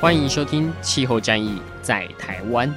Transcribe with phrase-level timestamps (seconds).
[0.00, 2.68] 欢迎收听《气候战役在台湾》。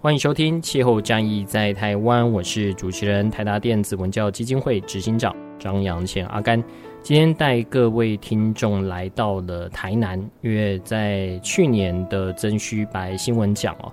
[0.00, 6.62] 欢迎收听《气候战役在台湾》，我是主持人台达电子文教基金会执行长张扬前阿甘。
[7.02, 13.92] 今天带各位听众来到了台南，因为在去年的曾虚白新闻奖哦。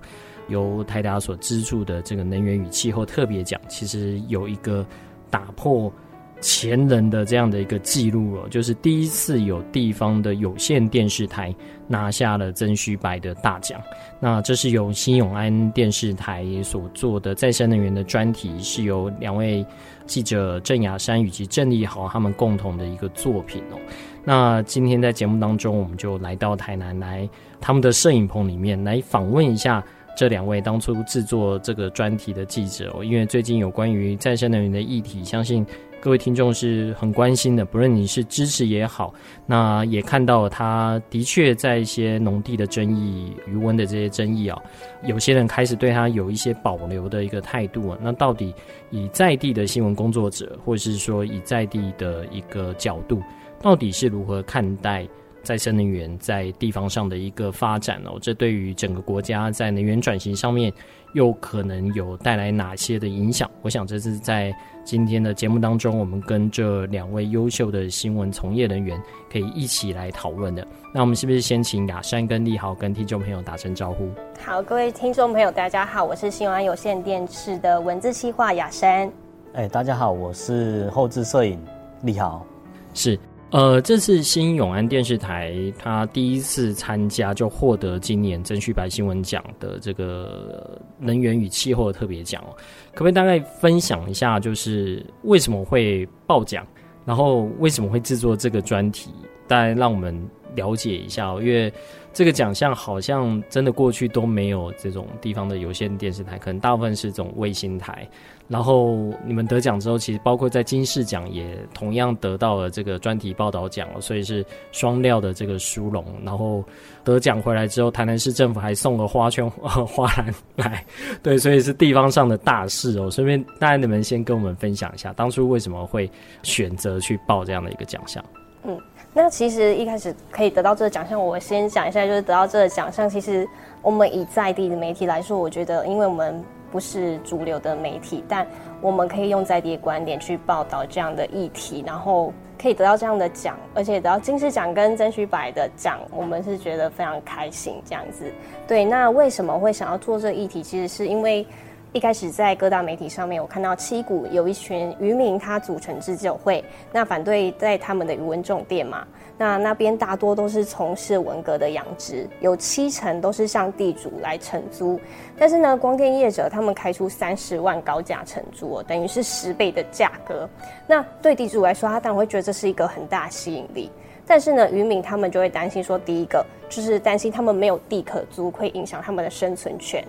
[0.51, 4.85] 由台达所资助的这个能源与气候特别奖，其实有一个
[5.29, 5.91] 打破
[6.39, 11.55] 前人的这样的一个记录哦，就是第一次有地方的有线电视台
[11.87, 13.79] 拿下了曾虚白的大奖。
[14.19, 19.63] 那这是由新永安电视台所做的再生能源的专题，是由两位
[20.07, 23.77] 记者郑雅珊以及郑立豪他们共同的一个作品哦。
[24.23, 29.83] 那今天在节目当中，我们就来到台南来他们的摄影棚里面来访问一下。
[30.15, 35.65] 这两位当初制作这个专题的记者，因为最近有关于再生能源的议题，相信
[35.99, 37.63] 各位听众是很关心的。
[37.63, 39.13] 不论你是支持也好，
[39.45, 44.59] 那也看到他的确在一些农地的争议、余温的这些争议啊，
[45.03, 47.97] 有些人开始对他有一些保留的一个态度啊。
[48.01, 48.53] 那到底
[48.89, 53.21] 以在地的新闻工作者，或者是说以在地的一个角度，
[53.61, 55.07] 到底是如何看待？
[55.43, 60.71] 再生能源在地方上的一个发展哦，这对于整个国家在能源转型上面
[61.13, 63.49] 又可能有带来哪些的影响？
[63.61, 64.53] 我想这是在
[64.83, 69.01] 今天的节目当中，我们跟这两位优秀的新闻从业人员
[69.31, 70.65] 可以一起来讨论的。
[70.93, 74.09] 那我们是不是先请雅珊跟利豪跟听众朋友打声招呼？
[74.39, 79.11] 好，各位听众朋友，大家好，我是新永安有线电视的文字企划雅珊。
[79.53, 81.59] 哎，大家好，我是后置摄影
[82.03, 82.45] 利豪，
[82.93, 83.19] 是。
[83.51, 92.55] 呃，这次新永安电视台他第一次参加就获得今年曾旭白新闻奖的这个能源与气候的特别奖哦，
[92.93, 96.65] 可不可以大概分享一下，就是为什么会报奖，
[97.05, 99.11] 然后为什么会制作这个专题，
[99.47, 100.17] 大概让我们
[100.55, 101.71] 了解一下哦，因为。
[102.13, 108.07] 这个奖项好像真的过去都没有这种地方的有线电视台，可能大部分是这种卫星台。
[108.49, 116.03] 然后你们得奖之后，其实包括在金视奖也同样得到了这个专题报道奖，所以是双料的这个殊荣。
[116.21, 116.61] 然后
[117.05, 120.85] 得奖回来之后，台南市政府还送了花圈、 花篮来，
[121.23, 123.09] 对，所以是地方上的大事哦。
[123.09, 126.11] 顺便，大家你们先跟我们分享一下，当初为什么会
[126.43, 128.21] 选择去报这样的一个奖项？
[128.65, 128.77] 嗯。
[129.13, 133.47] 那其实一开始可以得到这个奖项，我先讲一下，就是得到这个奖项，其实
[133.81, 136.41] 我们以在地的媒体来说，我觉得，因为我们
[136.71, 138.47] 不是主流的媒体，但
[138.79, 148.31] 我们可以用在地的观点去报道这样的议题，然后可以得到这样的奖，而且得到金狮奖跟曾虚白的奖，我们是觉得非常开心这样子。
[148.65, 150.63] 对，那为什么会想要做这个议题？
[150.63, 151.45] 其实是因为。
[151.93, 159.05] 一开始在各大媒体上面，我看到七股有一群渔民，他组成自救会，那反对在他们的渔文种电嘛。
[159.37, 164.97] 那那边大多都是从事文革的养殖，有七成都是向地主来承租。
[165.37, 170.49] 但是呢，光电业者他们开出三十万高价承租，等于是十倍的价格。
[170.87, 173.91] 那对地主来说，他当然会觉得这是一个很大吸引力。
[174.25, 180.01] 但是呢，渔民他们就会担心说，第一个就是担心他们没有地可租，会影响他们的生存权。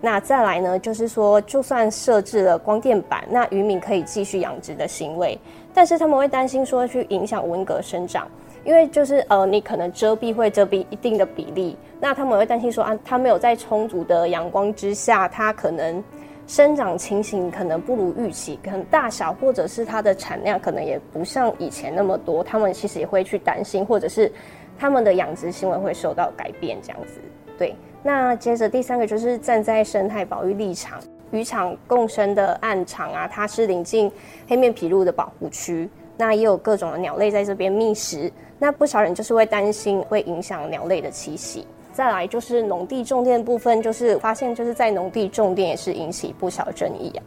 [0.00, 5.36] 那再来呢，就是说，就算设置了光电板，那渔民可以继续养殖的行为，
[5.74, 8.28] 但是他们会担心说去影响文革生长，
[8.64, 16.02] 因为就是呃，你可能遮蔽会遮蔽一定的比例，那他们会担心说啊，它没有在充足的阳光之下，它可能
[16.46, 24.30] 生长情形可能不如预期，可能大小或者是它的产量可能也不像以前那么多，他们其实也会去担心，或者是
[24.78, 27.20] 他们的养殖行为会受到改变这样子，
[27.58, 27.74] 对。
[28.02, 30.98] 那接着第三个就是站在生态保育立场，
[31.30, 34.10] 渔场共生的岸场啊，它是临近
[34.46, 41.66] 黑面琵鹭的保护区，那也有各种的鸟类在这边觅食，那不少人就是会担心会影响鸟类的栖息。
[41.92, 47.22] 再来就是农地种电部分，就是发现就是在农地种电也是引起不小争议啊。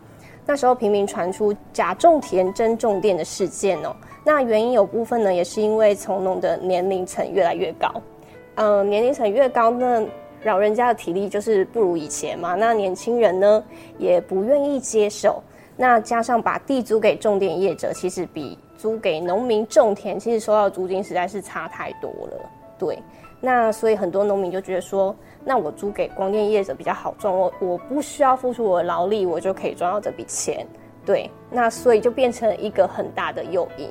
[0.45, 8.01] 那时候频频传出假种田真种电的事件哦，那原因有部分呢，也是因为从农的年龄层越来越高，
[8.55, 10.07] 嗯、年龄层越高呢。
[10.43, 13.63] 老人家的体力就是不如以前嘛，那年轻人呢
[13.97, 15.41] 也不愿意接受。
[15.77, 22.49] 那加上把地租给种电业者，其实比租给农民种田，其实收到租金实在是差太多了。
[22.77, 22.99] 对，
[23.39, 30.67] 那所以很多农民就觉得说，那我租给光电业者比较好赚，我我不需要付出我的劳力，我就可以赚到这笔钱。
[31.05, 33.89] 对，那所以就变成一个很大的诱因。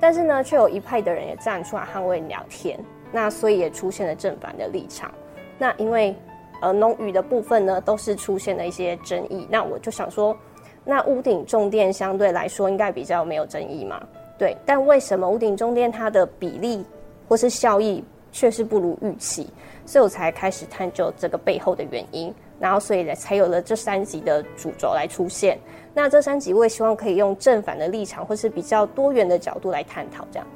[0.00, 2.78] 但是呢，却有一派的人也站出来捍卫良田，
[3.10, 5.10] 那所以也出现了正反的立场。
[5.58, 6.14] 那因为
[6.60, 9.46] 呃农渔的部分呢，都是出现了一些争议。
[9.50, 10.36] 那我就想说，
[10.84, 14.02] 那屋顶种电相对来说应该比较没有争议嘛？
[14.38, 16.84] 对，但为什么屋顶种电它的比例
[17.28, 18.02] 或是效益
[18.32, 19.46] 却是不如预期？
[19.86, 25.58] 所以我才开始探究这个背后的原因，然后所以才有了这三集的主轴来出现。
[25.94, 30.46] 那这三集我也希望可以用正反的立场，或是比较多元的角度来探讨这样。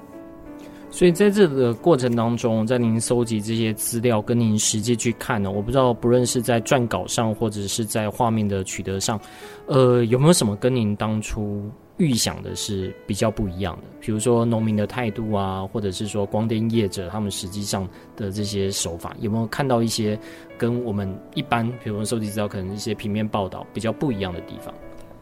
[0.97, 9.21] 所以在这个过程当中，在您搜集这些资料，跟您实际去看呢，我不知道不论是在撰稿上，或者是在画面的取得上，
[9.67, 13.83] 呃，有没有什么跟您当初预想的是比较不一样的？
[14.01, 20.19] 比如说农民的态度啊，或者是说光电业者他们实际上的这些手法，有没有看到一些
[20.57, 24.73] 跟我们一般，比如说搜集资料可能一些平面报道比较不一样的地方？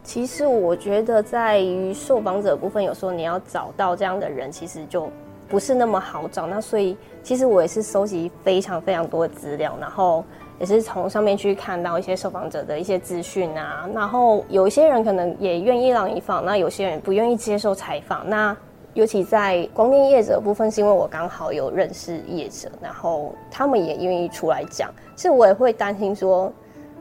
[0.03, 5.11] 其实我觉得，在于受访者部分，有时候你要找到这样的人，其实就
[5.47, 6.47] 不是那么好找。
[6.47, 10.23] 那所以，其实我也是收集非常非常多的资料，然后
[10.59, 13.89] 也是从上面去看到一些受访者的一些资讯啊。
[13.93, 18.29] 然后有一些人可能也愿意让你访，那有些人不愿意接受采访。
[18.29, 18.55] 那
[18.93, 24.89] 尤其在光电业者部分，是因为我刚好有认识业者，然后他们也愿意出来讲。
[25.15, 26.51] 其实我也会担心说，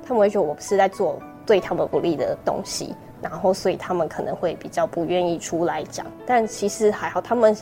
[0.02, 1.18] 他们会觉得我不是在做。
[1.46, 7.54] 对他们不利的东西，然后所以他们可能会比较不愿意出来讲，但其实还好，他们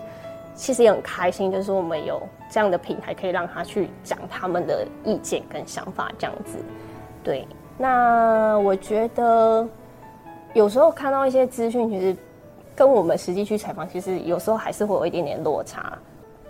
[0.62, 6.56] 其实也很开心，就是我们有这样的平台可以让他去讲他们的意见跟想法这样子。
[7.25, 7.44] 对，
[7.76, 9.67] 那我觉得
[10.55, 12.17] 有时候看到一些资讯，其实
[12.76, 15.99] 跟我们实际去采访，其实有时候还是会有一点点落差。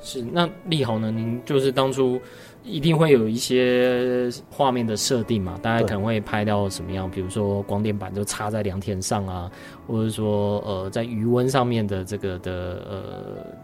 [0.02, 1.10] 是，那利豪呢？
[1.10, 2.20] 您就是当初。
[2.64, 7.10] 一定会有一些画面的设定嘛，大家可能会拍到什么样？
[7.10, 9.50] 比如说光电板就插在良田上啊，
[9.84, 13.02] 或者说呃在余温上面的这个的呃，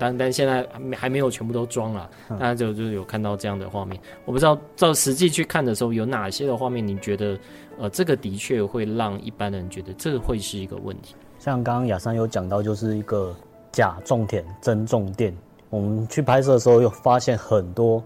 [0.01, 3.97] 但但现在还没还没有全部都装了，大家就就有看到这样的画面。
[4.25, 7.39] 我不知道照实际去看的时候，有哪些的画面，你觉得
[7.79, 11.15] 呃这个的确会让一般人觉得这会是一个问题？
[11.39, 13.33] 像刚刚雅珊有讲到，就是一个
[13.71, 15.33] 假种田真种电，
[15.71, 18.03] 我们去拍摄的时候又发现很多。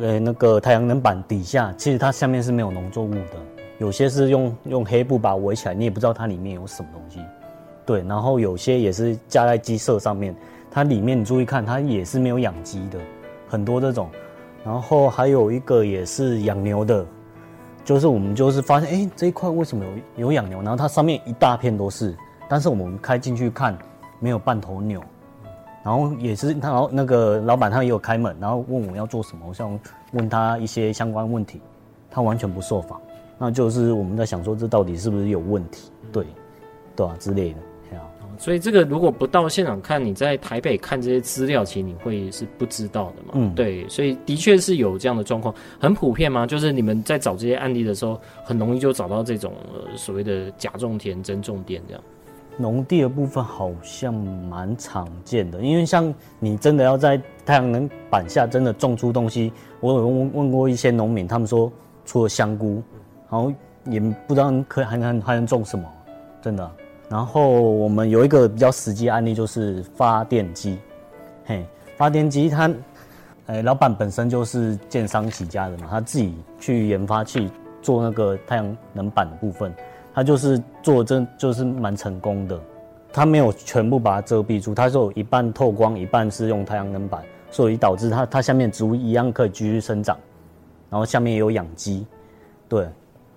[0.00, 3.36] 呃，那个太阳能板底下，其实它下面是没有农作物的，
[3.76, 7.20] 有些是用用黑布把它围起来，你也不知道它里面有什么东西。
[7.84, 10.34] 对，然后有些也是架在鸡舍上面，
[10.70, 12.98] 它里面你注意看，它也是没有养鸡的，
[13.46, 14.08] 很多这种。
[14.64, 17.04] 然后还有一个也是养牛的，
[17.84, 19.84] 就是我们就是发现，哎，这一块为什么
[20.16, 20.62] 有有养牛？
[20.62, 22.16] 然后它上面一大片都是，
[22.48, 23.76] 但是我们开进去看，
[24.18, 24.98] 没有半头牛。
[25.84, 29.78] 然后也是他，然后那个老板他也有开门，然后问我要做什么，我想
[30.12, 31.60] 问他一些相关问题，
[32.10, 33.00] 他完全不受访，
[33.38, 36.24] 那就是我们在想说这到底是不是有问题，对，
[36.96, 37.58] 对啊之类的，
[37.90, 38.04] 对啊。
[38.36, 43.34] 所以这个如果不到现场看，你在台北看这些资料，其实你会是不知道的嘛。
[43.34, 46.44] 嗯，对，所以的确是有这样的状况，很普遍吗？
[46.44, 52.02] 就是你们在找这些案例的时候，很容易就找到这种呃所谓的假种田真种田这样。
[52.56, 61.70] 农地的部分好像蛮常见的，因为像你真的要在太阳能板下真的种出东西，我有问问过一些农民，他们说
[62.04, 62.82] 除了香菇，
[63.28, 63.52] 然后
[63.86, 65.84] 也不知道可还能还能种什么，
[66.40, 66.70] 真的。
[67.08, 70.78] 然后我们有一个比较实际案例，就是发电机，
[71.44, 72.70] 嘿，发电机它，
[73.46, 77.50] 哎，老板本身就是建商起家的嘛，他自己去研发去
[77.82, 79.74] 做那个太阳能板的部分。
[80.14, 82.58] 他就是做真就是蛮成功的，
[83.12, 90.16] 他没有全部把它遮蔽住，他是有一半透光，一半是用太阳能板，所以导致它它下面植物一样可以继续生长，
[90.88, 92.06] 然后下面也有养鸡，
[92.68, 92.86] 对，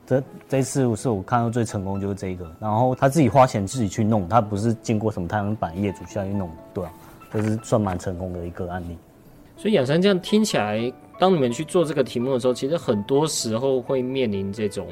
[0.06, 6.94] 这这次是我看到最成功就是这个，然后他自己花钱自己去弄，他不是经过什么太阳能板业主下去弄，对啊，
[7.34, 8.96] 这是算蛮成功的一个案例。
[9.58, 14.86] 所以养生这样听起来，当你们去做这个题目的时候，其实很多时候会面临这种。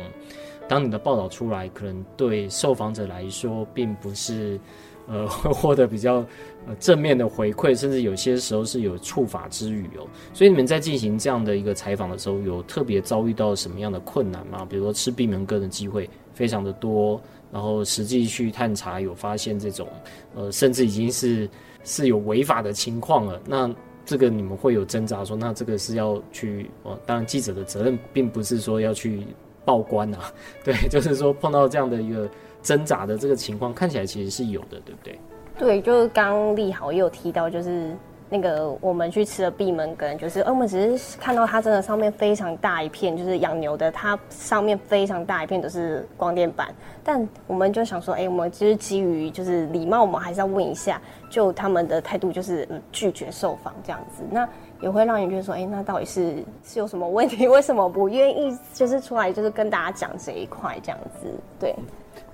[0.67, 4.60] 当你的报道出来，可能对受访者来说，并不是，
[5.07, 6.25] 呃，会 获得比较
[6.65, 10.07] 呃正面的回馈，甚至有些时候是有触法之语哦。
[10.34, 14.65] 所以你们在进行这样的一个采访的时候，有特别遭遇到什么样的困难吗？
[14.67, 19.88] 比如说吃闭门羹的机会非常的多，然后实际去探查有发现这种，
[20.34, 21.48] 呃，甚至已经是
[21.84, 23.39] 是有违法的情况了。
[23.45, 23.72] 那
[24.03, 29.22] 这个你们会有挣扎说，那这个是要去，哦，当然记者的责任并不是说要去。
[29.65, 30.19] 报关啊，
[30.63, 32.29] 对， 就是说碰到这样的一个
[32.62, 35.19] 挣扎的这个情况，看起来其实是有的，对不对？
[35.57, 37.91] 对，就是刚立豪也有提到，就是。
[38.27, 54.50] 那个我们去吃的闭门羹，就是，我们只是看到它真的上面非常大一片，就是养牛的，它上面非常大一片都是光电板，但我们就想说，哎、我们其实基于就是礼貌，我们还是要问一下，就他们的态度就是嗯拒绝受访这样子，那
[54.82, 57.48] 也会让你觉得说，哎、欸，那到底是是有什么问题？
[57.50, 61.27] 为什么不愿意就是出来就是跟大家讲这一块这样子？
[61.60, 61.75] 对，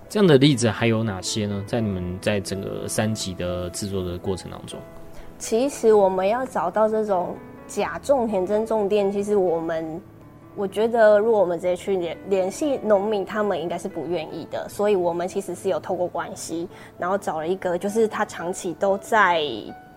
[0.10, 1.64] 这样的例子还有哪些呢？
[1.68, 4.80] 在你们在整个三级的制作的过程当中？
[5.38, 7.36] 其实我们要找到这种
[7.68, 10.02] 假种田真种店，其实我们
[10.56, 14.68] 我觉得，如果我们直接去联联系农民，他们应该是不愿意的。
[14.68, 16.68] 所以，我们其实是有透过关系，
[17.00, 19.42] 然后找了一个，就是他长期都在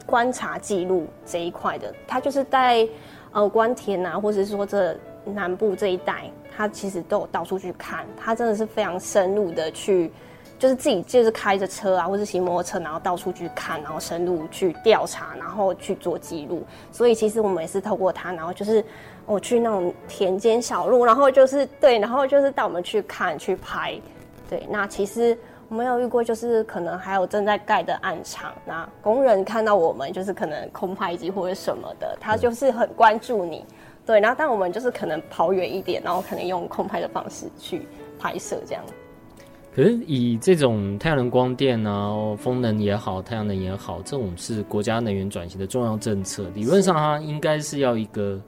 [0.07, 1.93] 观察记录这一块的。
[2.07, 2.89] 他就是在
[3.33, 8.05] 呃关田啊，或者是说这南部这一带，他其实都有到处去看。
[8.17, 10.11] 他真的是非常深入的去。
[10.57, 16.63] 就是自己就是开着车啊，或者骑摩托车，然后到处去看，然后深入去调查，然后去做记录。
[16.93, 18.83] 所以其实我们也是透过他，然后就是
[19.27, 24.01] 我去那种田间小路，然后就是对，然后就是带我们去看去拍。
[24.49, 25.37] 对，那其实
[25.75, 33.65] 我们有遇过，就是可能还有正在盖的暗场，那工人看到我们就是可能空拍机或者什么的，他就是很关注你。
[34.07, 37.89] 对，然后但我们就是可能跑远一点，然后可能用空拍的方式去
[38.21, 38.85] 拍摄这样。
[39.75, 46.49] 可是以这种太阳能光电啊，风能也好，太阳能也好，这种是国家能源转型的重要政策。
[46.55, 48.41] 理论上，它应该是要一个，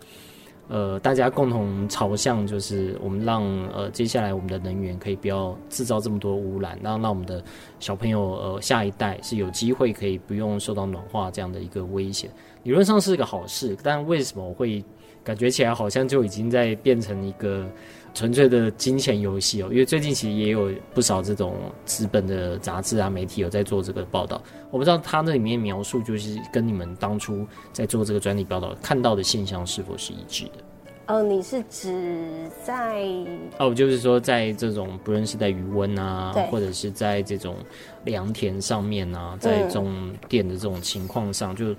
[0.68, 7.42] 呃，大家共同朝向，就是我们让呃接下来我们的能源可以不要制造这么多污染，让让我们的
[7.78, 12.30] 小朋友呃下一代是有机会可以不用受到暖化这样的一个危险。
[12.64, 14.84] 理论上是一个好事，但为什么会
[15.22, 17.66] 感觉起来好像就已经在变成一个？
[18.16, 21.54] 纯粹的金钱游戏哦，因为最近其实也有不少这种
[21.84, 24.42] 资本的杂志啊、媒体有在做这个报道。
[24.70, 30.52] 我不知道他那里面描述，就是跟你们当初在做这个专题报道看到的现象是否是一致的？
[31.08, 33.04] 哦，你是指在
[33.58, 37.54] 哦，就是说在这种不论是在余温啊，或者是在这种
[38.04, 41.76] 良田上面啊，在这种电的这种情况上，嗯、就。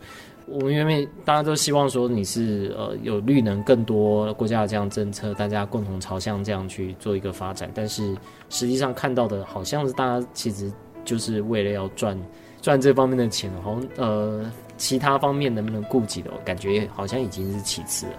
[0.49, 7.69] 我们原本大家都希望说你是呃有绿能更多国家的这样政策，大家共同朝向这样去做一个发展。
[7.75, 8.15] 但是
[8.49, 10.71] 实际上看到的好像是大家其实
[11.03, 12.17] 就是为了要赚
[12.61, 18.13] 赚这方面的钱，好像呃其他方面能不能顾及的，感觉好像已经是其次了。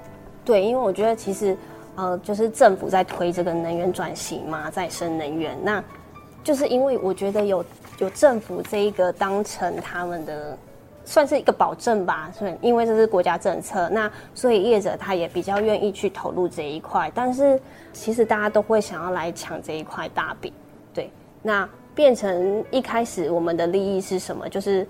[0.45, 1.57] 对，因为我觉得其实
[1.95, 5.83] 呃就是政府在推这个能源转型嘛，再生能源，那
[6.45, 7.65] 就是因为我觉得有
[8.01, 10.59] 有政府这一个当成他们的。
[11.09, 17.11] 算是一个保证吧，所以因为这是国家政策，那所以业者他也比较愿意去投入这一块。
[17.15, 17.59] 但是
[17.95, 20.53] 其实大家都会想要来抢这一块大饼，
[20.93, 21.11] 对。
[21.43, 24.47] 那变成一开始我们的利益是什么？
[24.51, 24.87] 就是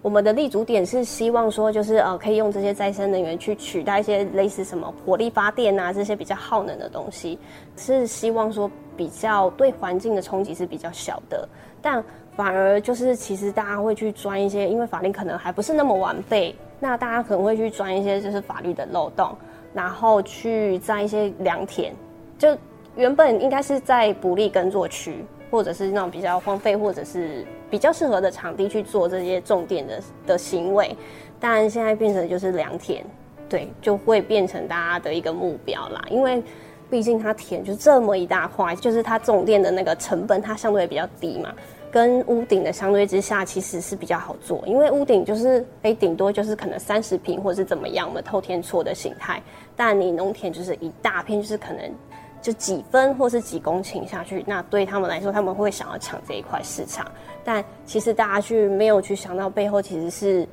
[0.00, 7.38] 我们的立足点是希望说，就是呃可以用这些再生能源去取代一些类似什么火力发电啊这些比较耗能的东西，
[7.76, 11.46] 是希望说比较对环境的冲击是比较小的，
[11.82, 12.02] 但。
[12.38, 19.36] 反而就是，其实大家会去钻一些，因为法令可能还不是那么完备，那大家可能会去钻一些就是法律的漏洞，
[19.74, 21.92] 然后去在一些良田，
[22.38, 22.56] 就
[22.94, 30.96] 原本应该是在不利耕作区，或者是那种比较荒废，或者是比较适合的场地去做这些种电的的行为，
[31.40, 33.04] 但现在变成就是良田，
[33.48, 36.40] 对，就会变成大家的一个目标啦，因为
[36.88, 41.52] 毕竟它田就这么一大块，就是它种电的那个成本它相对比较低嘛。
[41.90, 49.42] 跟屋顶的相对之下，其实是比较好做，因为屋顶就是哎，顶多就是可能三十平或者是怎么样，的透天厝的形态。
[49.76, 51.90] 但你农田就是一大片，就是可能
[52.40, 57.10] 就几分或是几公顷下去，那对他们来说，他们会想要抢这一块市场。
[57.44, 60.46] 但其实大家去没有去想到背后，其实是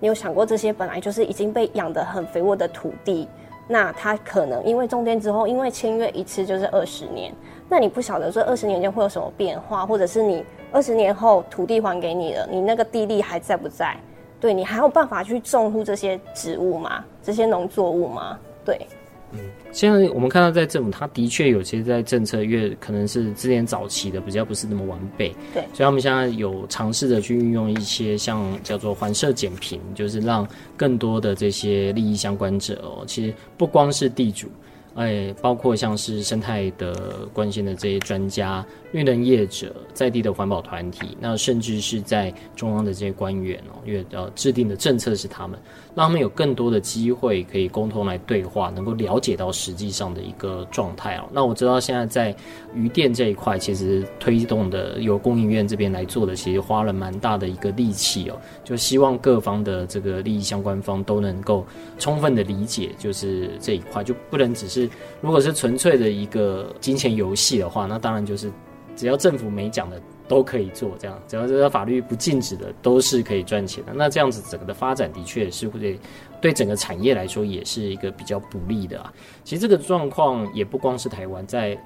[0.00, 3.28] 你有想过这些本来就是已经被养得很肥沃的土地，
[3.72, 7.32] 那他可能因为中间之后，因为签约一次就是二十年，
[7.68, 10.44] 那你不晓得说二十年间会有什么变化，或者是你。
[10.72, 13.96] 二十年后土地还给你了，你那个地利还在不在？
[14.38, 17.04] 对，你还有办法去种出这些植物吗？
[17.20, 18.38] 这些农作物吗？
[18.64, 18.86] 对，
[19.32, 19.38] 嗯，
[19.72, 30.46] 现在我们看到在政府，它的确有些在政策，越可能是之前早期的比较不是那么完备，对，所以他们现在有尝试着去运用一些像叫做环社减贫，就是让
[30.76, 34.48] 更多的这些利益相关者哦，其实不光是地主。
[34.96, 45.56] 哎，包括像是生态的关心的这些专家、绿能业者、在地的环保团体，那甚至是在中央的这些官员哦，因为呃制定的政策是他们，
[45.94, 51.28] 让他们有更多的机会可以沟通来对话，能够了解到实际上的一个状态哦。
[51.32, 52.34] 那我知道现在在
[52.74, 61.66] 渔电这一块，其实推动的由供应院这边来做的，其实花了蛮大的一个力气哦，就希望各方的这个利益相关方都能够
[61.98, 64.88] 充分的理解，就是这一块就不能只是。
[65.20, 68.50] 如果是纯粹的一个金钱游戏的话，那当然就是
[68.96, 70.00] 只要政府没讲的
[70.30, 73.92] 都可以做，这样只要这个法律不禁止的都是可以赚钱的。
[73.92, 75.98] 那这样子整个的发展的确是会
[76.40, 79.12] 对整个产业来说也是一个比较不利的啊。
[79.42, 81.76] 其实这个状况也不光是台湾在。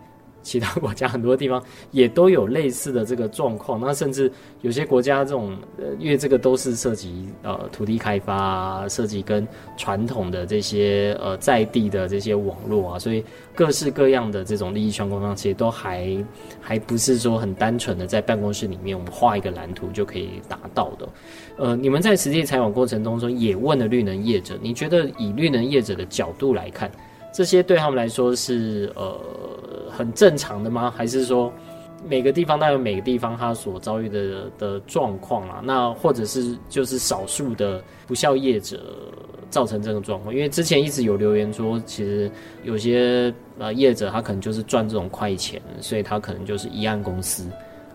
[0.44, 1.60] 其他国家很多地方
[1.90, 9.44] 也都有类似的这个状况，那甚至有些国家这种，呃，因为这个都是涉及呃土地开发啊，涉及跟
[9.76, 13.24] 传统的这些呃在地的这些网络啊，所以
[13.54, 16.24] 各式各样的这种利益相关方，其实都还
[16.60, 21.08] 还不是说很单纯的在办公室里面我们画一个蓝图就可以达到的。
[21.56, 26.90] 呃，你们在实际采访过程当中也问了绿能业者，你觉得以绿能业者的角度来看，
[27.34, 29.20] 这些对他们来说是呃。
[29.96, 30.92] 很正常的吗？
[30.96, 31.52] 还是说
[32.04, 35.62] 每个地方都有每个地方他所遭遇的的状况啊？
[35.62, 38.80] 那或者是就是少数的不肖业者
[39.50, 40.34] 造成这个状况？
[40.34, 42.28] 因为之前一直有留言说，其实
[42.64, 47.44] 有些呃业者他可能就是赚这种快钱，所以他可能就是一案公司。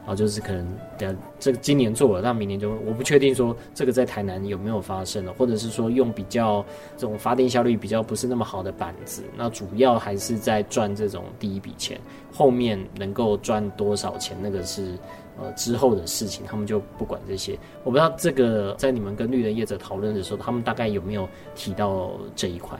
[0.09, 6.65] 啊，就是可能等这个今年做了，那明年就我不确定说这个在台南有没有发生了，或者是说用比较
[6.97, 12.01] 这种发电效率比较不是那么好的板子，那主要还是在赚这种第一笔钱，
[12.33, 14.97] 后面能够赚多少钱，那个是
[15.39, 17.55] 呃之后的事情，他们就不管这些。
[17.83, 22.79] 我不知道这个在你们跟绿能业者讨论的时候，他们大概有没有提到这一块？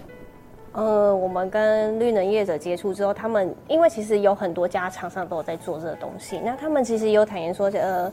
[0.80, 8.10] 呃，我们跟绿能业者接触之后，他们因为其实有很多家厂商都有在做这个东西，那他们其实有坦言说，呃，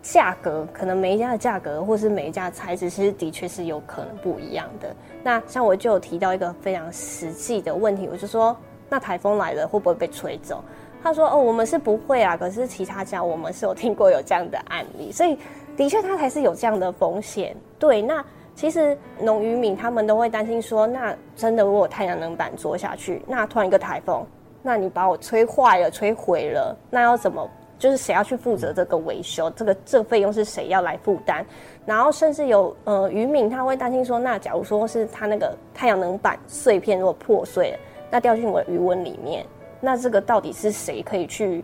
[0.00, 4.94] 价格可能每一家的价格或是每一家材质，其实的确是有可能不一样的。
[5.24, 8.56] 那像我就有提到一个非常实际的问题，我就说，
[8.88, 10.62] 那台风来了会不会被吹走？
[11.02, 15.36] 他说，哦，我们是不会啊，可是其他家我们是有听过有这样的案例，所以
[15.76, 17.56] 的确它还是有这样的风险。
[17.76, 18.24] 对，那。
[18.54, 24.24] 其实农渔民他们都会担心说，那真的如果太阳能板做下去，那突然一个台风，
[24.62, 27.48] 那你把我吹坏了、吹毁了，那要怎么？
[27.76, 29.50] 就是谁要去负责这个维修？
[29.50, 31.44] 这个这个费用是谁要来负担？
[31.84, 37.78] 然后甚至有呃渔民他会担心说，那假如说是他那个太阳能板碎片如果破碎了，
[38.10, 39.44] 那掉进我的鱼塭里面，
[39.80, 41.62] 那这个到底是谁可以去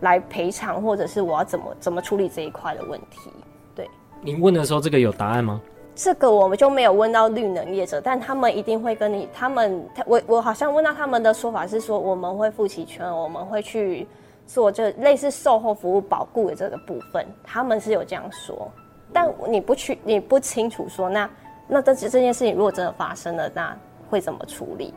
[0.00, 3.30] 来赔偿，或者是我要怎么怎么处理这一块的问题？
[3.74, 3.88] 对，
[4.20, 5.62] 您问的时候，这个有答案吗？
[5.94, 14.06] 这个我们就没有问到绿能业者，但他们一定会跟你，他们我我好像问到他们的说法是说，我们会负起全，我们会去
[14.46, 18.70] 做这类似售后服务保固的这个部分，他们是有这样说，
[19.12, 21.30] 但你不去，你不清楚说，那
[21.68, 23.76] 那这这件事情如果真的发生了，那
[24.08, 24.94] 会怎么处理？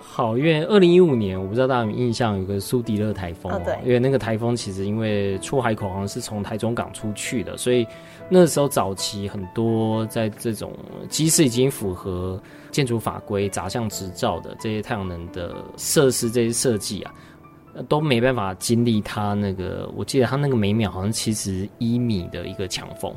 [0.00, 7.86] 好，因为二零一五年，我不知道大家有没有印象，有个苏迪勒台风，哦，对，因为那个台风其实因为出海口好像是从台中港出去的，所以
[8.34, 10.72] 那时候早期很多在这种
[11.10, 17.12] 即使已经符合建筑法规、杂项执照的这些太阳能的设施，这些设计啊，
[17.90, 23.14] 都没办法经历它那个，我记得它那个每秒好像七十一米的一个强风。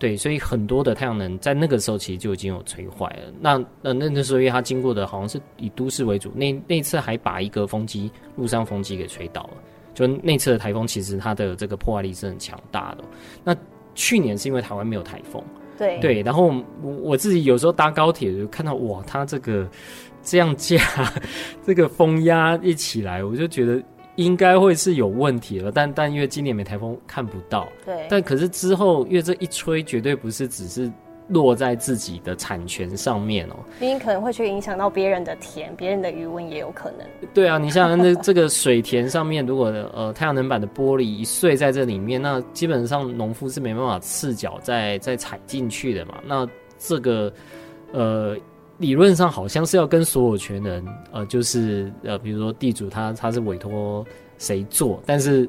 [0.00, 3.32] 对，所以很多的太阳能在那个时候其实就已经有吹坏了。
[3.38, 9.50] 那那那那时候，因为它经过的好像是以都市为主，那那次还把一个风机路上风机给吹倒了。
[9.94, 13.04] 就那次的台风，其实它的这个破坏力是很强大的。
[13.44, 13.54] 那
[13.94, 15.42] 去年是因为台湾没有台风，
[15.78, 16.22] 对对。
[16.22, 19.68] 然后我我自己有时候搭高铁就看到哇，它这个
[20.22, 20.78] 这样架，
[21.66, 23.82] 这个风压一起来，我就觉得。
[24.16, 28.06] 应该会是有问题了，但但因为今年没台风看不到，对。
[28.10, 30.90] 但可是之后，因为这一吹，绝对不是只是
[31.30, 37.06] 落在自己的产权上面哦，你可能会去影响到别人的田，别人的余温也有可能。
[37.32, 46.18] 对啊，你像那这个水田上面，如果呃太阳能板的玻璃一碎在这里面，那基本上农夫是没办法赤脚再再踩进去的嘛。
[46.26, 46.46] 那
[46.78, 47.32] 这个
[47.92, 48.36] 呃。
[48.78, 54.02] 理论上好像是要跟所有权人，呃，就是呃，比如说地主他他是委托
[54.38, 55.46] 谁做，但是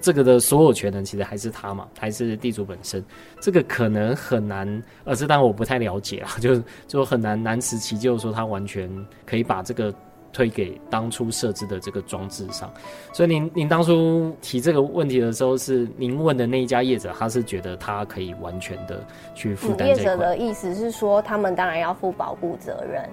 [0.00, 3.04] 这个的所有权人其实还是他嘛，还是地主本身，
[3.40, 8.90] 这个可能很难，呃，这当然我不太了解啊， 就就很难难辞其咎说他完全
[9.26, 9.94] 可以把这个。
[10.32, 12.72] 推给当初设置的这个装置上，
[13.12, 19.04] 所以您您当初提这个问题的时候，是您问的那一家业者，他是觉得他可以完全的
[19.34, 19.88] 去负担。
[19.88, 23.10] 业者的意思是说，他们当然要负保护责任，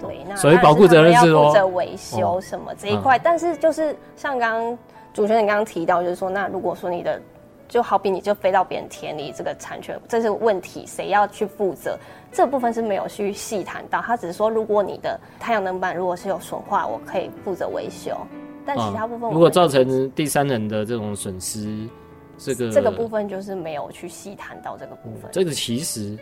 [0.00, 4.78] 对，那所以保护责任是负责维修什么这一块，但是就是像刚刚
[5.12, 7.20] 主持人刚刚提到，就是说，那如果说你的
[7.68, 11.98] 就好比你就飞到别人田里，这个产权这是问题，谁要去负责？
[12.32, 18.16] 这部分是没有去细谈到，他只是说，如果你的太阳能板如果是有损坏，我可以负责维修，
[18.64, 21.88] 但其他部分、啊、如果造成第三人的这种损失。
[22.42, 25.30] 这个这个部分就是没有去细谈到这个部分。
[25.30, 26.16] 这个其实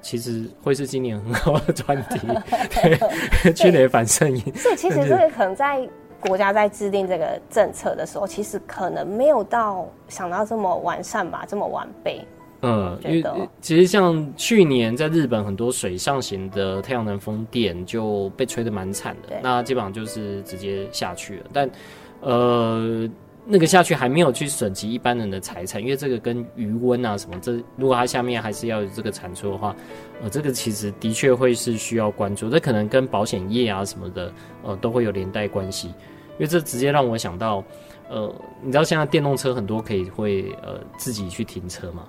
[0.00, 2.20] 其实会是今年很好的专题，
[3.56, 4.40] 去年反胜音。
[4.54, 5.80] 所以其实这个可能在
[6.20, 12.24] 国家在制定这个政策的时候，其实可能没有到想到这么完善吧，这么完备。
[12.62, 13.24] 嗯，因为
[13.60, 21.46] 其实像去年在日本很多水上型的太阳能风电就被吹得蛮惨的，那基本上就是直接下去了。
[21.52, 21.70] 但
[22.20, 23.08] 呃。
[23.52, 29.74] 那个下去还没有去损及一般人的财产，因为这个跟余温啊什么，这如果它下面还是要有这个产出的话，
[30.22, 34.32] 呃，这个其实的确会是需要关注，这可能跟保险业啊什么的，
[34.62, 37.64] 呃，都会有连带关系，因为这直接让我想到，
[38.08, 38.32] 呃，
[38.62, 42.04] 你知道现在电动车很多可以会呃自己去停车嘛，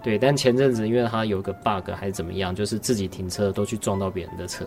[0.00, 4.64] 对，但前阵子因为它有个 bug 还是怎么样，就是自己停车都去撞到别人的车，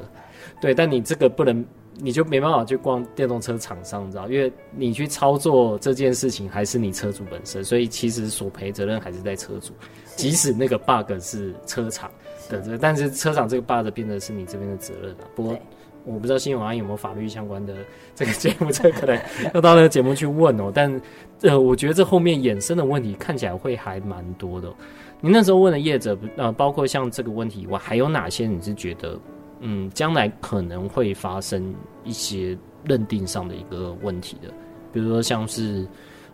[0.59, 1.65] 对，但你这个不能。
[1.99, 4.27] 你就没办法去逛电动车厂商，你知道？
[4.27, 9.73] 因为你去操作这件事情还是你车主本身，所以其实索赔责任还是在车主。
[10.15, 12.09] 即使那个 bug 是车厂
[12.49, 15.17] 的这，但是车厂这个 bug 变得是你这边的责任了。
[15.35, 15.57] 不过
[16.05, 17.75] 我不知道新闻安有没有法律相关的
[18.15, 19.19] 这个节目，这可能
[19.53, 20.71] 要到那个节目去问哦。
[20.73, 21.01] 但
[21.41, 24.71] 呃，我觉得这后面衍生的问题看起来会还蛮多的。
[25.19, 29.19] 你那时候问的业者，呃，包括像这个问题以外，还有哪些你是觉得？
[29.59, 34.49] 嗯，将来可能会发生一些认定上的一个问题的，
[34.93, 35.87] 比如说像是，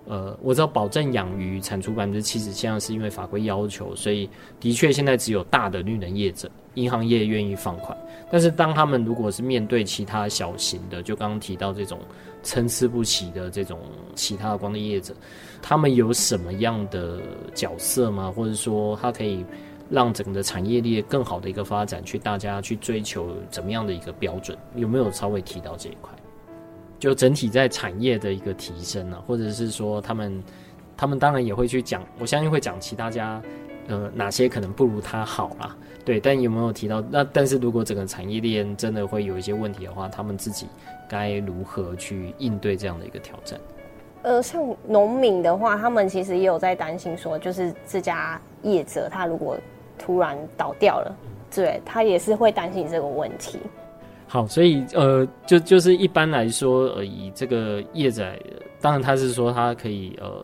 [0.05, 7.97] 呃，我知道保证养鱼产出百分之七十，现在是因为法规要求，所以的确现在只有大的绿能业者、银行业愿意放款。
[8.29, 11.99] 但是当他们如果是面对其他小型的，就刚刚提到这种
[12.41, 13.79] 参差不齐的这种
[14.15, 15.13] 其他的光的业者，
[15.61, 17.21] 他们有什么样的
[17.55, 18.29] 角色吗？
[18.35, 19.45] 或者说他可以？
[19.93, 24.57] 让整个产业链更好的一个发展，去大家去追求怎么样的一个标准？
[24.73, 26.11] 有没有稍微提到这一块？
[26.97, 30.43] 就整体在产业的一个提升呢、啊，或者是说他们，
[30.97, 33.39] 他们当然也会去讲，我相信会讲其他家，
[33.87, 35.77] 呃，哪些可能不如他好啦。
[36.03, 36.99] 对，但有没有提到？
[37.11, 40.65] 那但是如果整个产业链真的会有一些问题的话，他们自己
[41.07, 43.59] 该如何去应对这样的一个挑战？
[44.23, 49.55] 呃，像农民的话，他们其实也有在担心说，就是这家业者他如果
[49.97, 51.15] 突然倒掉了，
[51.53, 53.59] 对，他也是会担心这个问题。
[54.27, 58.33] 好，所以呃，就就是一般来说，呃，以这个业者，
[58.81, 60.43] 当然他是说他可以呃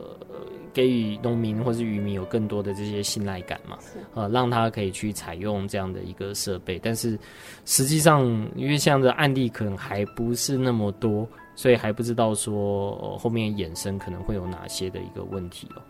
[0.71, 6.79] 给予农民或是渔民有更多的这些信赖感嘛，是呃，让他可以去采用这样的一个设备。
[6.83, 7.17] 但是
[7.65, 8.23] 实际上，
[8.55, 15.81] 因为这样的案例可能还不是那么多，所以还不知道说，呃，后面衍生可能会有哪些的一个问题哦。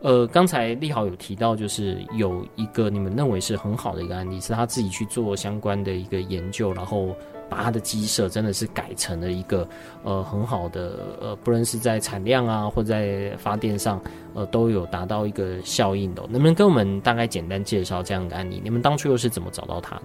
[0.00, 7.14] 呃，刚才利豪有提到，就是有一个你们认为是很好的一个案例，是他自己去做相关的一个研究，然后
[7.48, 9.68] 把他的鸡舍真的是改成了一个
[10.04, 14.00] 呃很好的呃，不论是在产量啊，或在发电上，
[14.34, 16.22] 呃，都有达到一个效应的。
[16.28, 18.60] 能不能跟我们大概简单介绍这样的案例？
[18.62, 20.02] 你们当初又是怎么找到他的？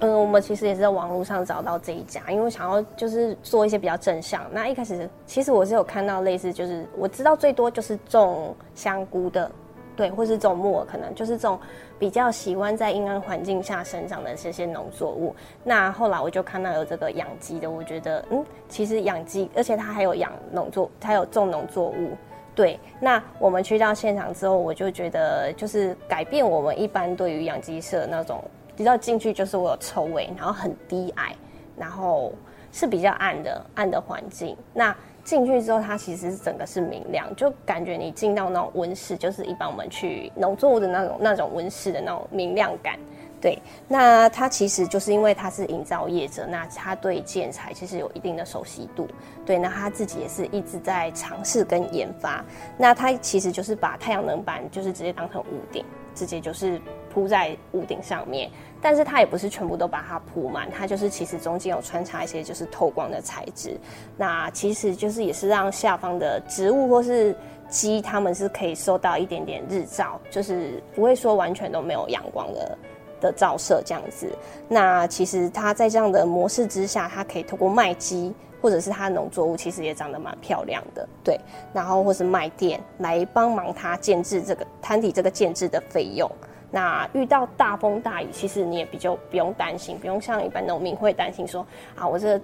[0.00, 4.44] 嗯，我们其实也是在网络上找到这一家，因为想要就是做一些比较正向。
[4.52, 9.50] 那一开始其实我是有看到类似，就是我知道最多就是种香菇的，
[9.96, 11.58] 对，或是种木耳，可能就是这种
[11.98, 15.34] 比较喜欢在阴暗环境下生长的这些农作物。
[15.64, 22.10] 那后来我就看到有这个养鸡的，我觉得嗯，其实养鸡，而且它还有养农作，它有种农作物。
[22.54, 28.44] 对，那我们去到现场之后，我就觉得就是改变我们一般对于养鸡舍那种。
[28.76, 31.34] 比较进去就是我有臭味，然后很低矮，
[31.76, 32.32] 然后
[32.70, 34.56] 是比较暗的暗的环境。
[34.74, 42.96] 那进去之后，它其实整个是明亮，就感觉你进到那种温室，就是一般我们去农作物的那种那种温室的那种明亮感。
[43.38, 49.06] 对，那它其实就是因为它是营造业者，那他对建材其实有一定的熟悉度。
[49.44, 52.42] 对，那他自己也是一直在尝试跟研发。
[52.78, 55.84] 那他其实就是把太阳能板就是直接当成屋顶，
[56.16, 56.80] 直接就是
[57.12, 58.50] 铺在屋顶上面。
[58.82, 63.76] 但是它也不是全部都把它铺满，它就是其实中间有穿插一些就是透光的材质，
[64.16, 67.34] 那其实就是也是让下方的植物或是
[67.68, 72.78] 鸡，它们是可以受到一点点日照，就是不会说完全都没有阳光的
[73.20, 74.28] 的照射这样子。
[74.68, 78.32] 那其实它在这样的模式之下，它可以透过卖鸡
[78.66, 81.38] 或者是它农作物，其实也长得蛮漂亮的，对，
[81.72, 86.28] 然后或是卖电来帮忙它建置这个摊底这个建置的费用。
[86.68, 92.40] 那遇到大风大雨，其实你也比较不用担心，不用像一般农民会担心说啊，我这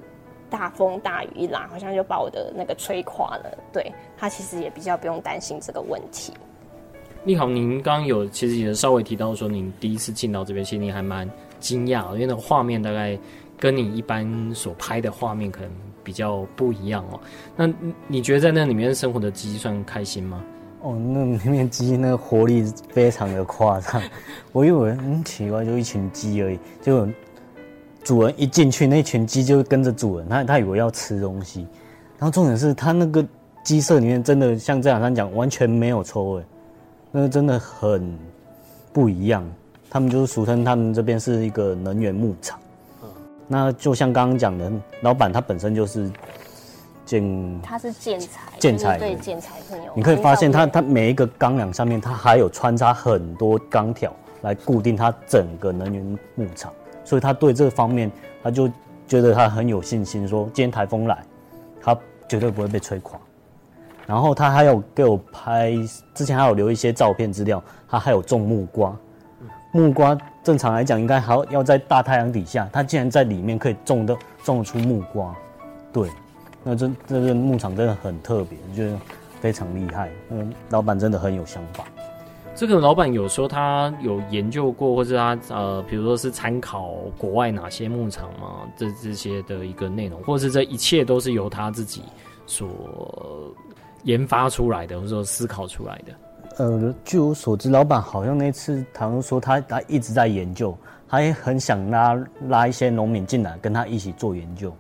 [0.49, 3.59] 大风大雨一来，好像就把我的那个吹垮了。
[3.73, 6.33] 对，他其实也比较不用担心这个问题。
[7.25, 13.19] 立豪，您刚刚有其实也稍微提到说，您第一次进到这边，其实您还蛮惊讶，因为那个画面大概
[13.59, 15.71] 跟你一般所拍的画面可能
[16.03, 17.21] 比较不一样哦。
[17.57, 17.69] 那
[18.07, 20.43] 你觉得在那里面生活的鸡算开心吗？
[20.83, 24.03] 哦，那里面鸡那个活力非常的夸张，
[24.51, 27.07] 我以为很奇怪，就一群鸡而已，就
[28.03, 31.61] 主人一进去，那群鸡就跟着主人，他他以为要吃东西，
[32.19, 33.25] 然后重点是他那个
[33.63, 36.43] 鸡舍里面真的像这两三讲，完全没有臭味。
[37.13, 38.19] 那个真的很
[38.93, 39.49] 不一样，
[39.89, 42.59] 他们就是俗称他们这边是一个能源牧场。
[43.43, 46.11] 嗯，那就像刚刚讲的，老板他本身就是
[47.05, 48.29] 建，他是建材，
[48.59, 49.93] 建材对建材很有。
[49.95, 56.73] 你可以发现他他每一个钢梁上面，他还有穿插很多钢条来固定他整个能源牧场，
[57.05, 58.11] 所以他对这方面
[58.43, 58.69] 他就
[59.07, 61.23] 觉得他很有信心，说今天台风来，
[61.81, 61.97] 他
[62.29, 63.19] 绝对不会被吹垮。
[64.05, 65.73] 然后他还有给我拍，
[66.13, 68.97] 之前还有留一些照片资料，他还有种木瓜。
[69.73, 75.35] 木瓜正常来讲应该还要在大太阳底下，他竟然在里面可以种的种出木瓜。
[75.93, 76.09] 对，
[76.63, 78.99] 那这这个牧场真的很特别，我觉得
[79.41, 80.11] 非常厉害。
[80.31, 81.85] 嗯，老板真的很有想法。
[82.55, 88.69] 这个老板有说他有研究过，或者他呃，比如说是参考国外哪些牧场吗？
[88.77, 92.03] 这这些的一个内容，或是这一切都是由他自己
[92.47, 92.69] 所。
[94.05, 96.13] 研发出来的，或者说思考出来的。
[96.59, 100.77] 呃，据我所知，老板好像那次唐说他他一直在研究，
[101.09, 104.75] 他也很想拉拉一些农民进来跟他一起做研究。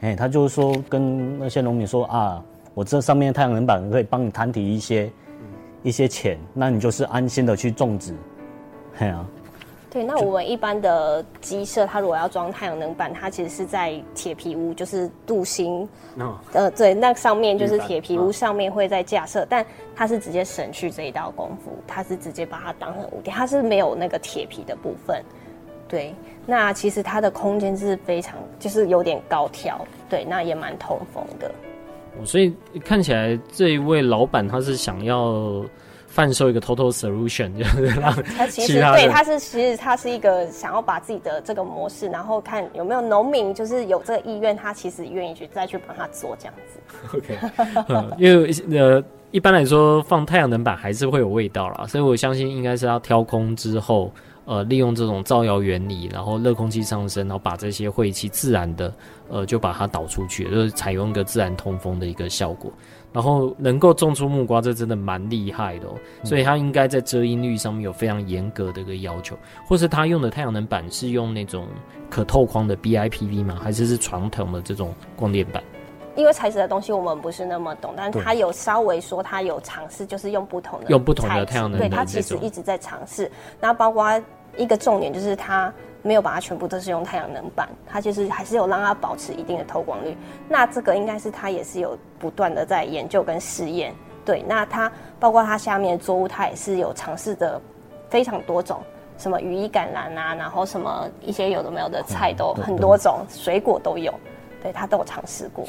[0.00, 2.42] 哎，他就是说跟那些农民说啊，
[2.74, 5.10] 我这上面太阳能板可以帮你摊提一些、
[5.82, 8.14] 一些钱，那你就是安心的去种植。
[8.94, 9.26] 嘿啊。
[9.96, 15.88] 对，那我们一般的鸡舍，它如果要装太阳能板，它其实是在铁皮屋，就是镀锌。
[16.18, 16.36] 哦。
[16.52, 25.24] 呃，对，那上面就是铁皮屋，上面会再架设，但它是直接省去这一道功夫，它是直接把它当成屋顶，它是没有那个铁皮的部分。
[25.88, 29.80] 对，那其实它的空间是非常，就是有点高挑，
[30.10, 31.50] 对，那也蛮通风的。
[32.22, 32.54] 所以
[32.84, 35.64] 看起来这一位老板他是想要。
[36.16, 47.18] 贩售一个 total solution，就是让他其实对他是其实他是一个想要把自己的这个模式，然后看有没有农民就是有这个意愿，他其实愿意去再去帮他做这样子。
[47.18, 47.38] OK，
[47.88, 54.10] 嗯，因为呃一般来说放太阳能板还是会有味道啦，所以我相信应该是要挑空之后，
[54.46, 58.90] 呃，利用这种造谣原理，然后热空气上升，然后把这些晦气自然的
[59.28, 62.72] 呃就把它导出去，就是采用一个自然通风的一个效果。
[63.16, 65.94] 然后能够种出木瓜，这真的蛮厉害的哦。
[66.22, 69.34] 所以它应该在遮阴率上面有非常严格的一个要求，
[69.66, 71.66] 或是它用的太阳能板是用那种
[72.10, 73.58] 可透光的 BIPV 吗？
[73.58, 75.64] 还是是传统的这种光电板？
[76.14, 83.32] 因为材质的东西我们不是那么懂，但是他有稍微说他有尝试，就是用不同的用不同的太阳能板，对，他其实一直在尝试。
[83.62, 84.22] 然后包括
[84.58, 85.72] 一个重点就是他。
[86.06, 90.16] 没有把它全部都是用太阳能板，它就是还是有让它保持一定的透光率。
[90.48, 93.92] 那这个应该是它也是有不断的在研究跟试验。
[94.24, 97.60] 对，那它包括它下面的作物，它也是有尝试的
[98.08, 98.80] 非常多种，
[99.18, 104.14] 什么羽衣甘蓝啊，然后什么一些有的没有的菜都很多种，水果都有，
[104.62, 105.64] 对，它都有尝试过。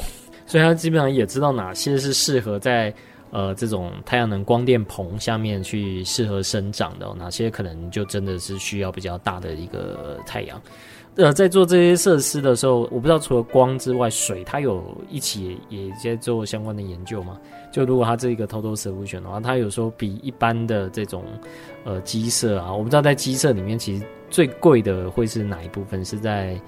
[0.46, 2.94] 所以它基本上也知道哪些是适合在。
[3.30, 10.60] 呃，这种太阳能光电棚下面去适合生长的，哦，哪些可能就真的是需要比较大的一个太阳。
[11.16, 17.38] 呃，在做这些设施的时候，我不知道除了光之外，水它有一起也在做相关的研究吗？
[17.72, 21.24] 就如果它这个 total solution 的话，它有时候比一般的这种
[21.84, 26.04] 呃鸡舍啊，我不知道在鸡舍里面其实最贵的会是哪一部分？
[26.04, 26.58] 是在？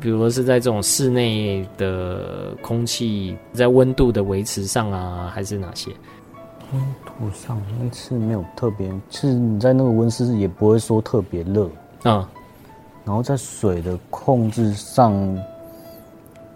[0.00, 5.90] 比如说是在这种室内的空气，在温度的维持上啊，还是哪些？
[6.72, 11.68] 温度上那次没有特别，是你在那个温室也不会说特别热
[12.04, 12.30] 啊。
[13.04, 15.12] 然后在水的控制上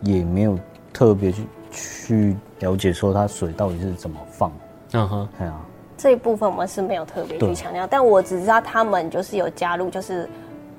[0.02, 0.58] 也没有
[0.92, 4.52] 特别去去了解说它水到底是怎么放。
[4.92, 5.60] 嗯哼，对啊。
[5.96, 10.28] 这一部分我们是没有特别去强调，但我只知道他们就是有加入，就是